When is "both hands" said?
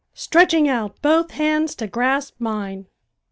1.03-1.75